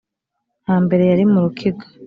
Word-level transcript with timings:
hambere 0.67 1.03
yari 1.05 1.23
mu 1.31 1.39
rukiga, 1.43 1.85